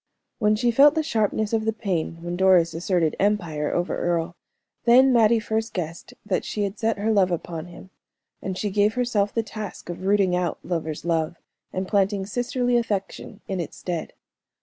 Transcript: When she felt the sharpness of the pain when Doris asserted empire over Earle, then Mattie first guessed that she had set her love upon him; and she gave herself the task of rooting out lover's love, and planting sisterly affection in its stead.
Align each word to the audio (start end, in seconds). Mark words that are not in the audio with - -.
When 0.39 0.55
she 0.55 0.71
felt 0.71 0.95
the 0.95 1.03
sharpness 1.03 1.53
of 1.53 1.63
the 1.63 1.71
pain 1.71 2.23
when 2.23 2.35
Doris 2.35 2.73
asserted 2.73 3.15
empire 3.19 3.71
over 3.71 3.95
Earle, 3.95 4.35
then 4.85 5.13
Mattie 5.13 5.39
first 5.39 5.75
guessed 5.75 6.15
that 6.25 6.43
she 6.43 6.63
had 6.63 6.79
set 6.79 6.97
her 6.97 7.11
love 7.13 7.29
upon 7.29 7.67
him; 7.67 7.91
and 8.41 8.57
she 8.57 8.71
gave 8.71 8.95
herself 8.95 9.31
the 9.31 9.43
task 9.43 9.89
of 9.91 10.07
rooting 10.07 10.35
out 10.35 10.57
lover's 10.63 11.05
love, 11.05 11.35
and 11.71 11.87
planting 11.87 12.25
sisterly 12.25 12.77
affection 12.77 13.41
in 13.47 13.59
its 13.59 13.77
stead. 13.77 14.13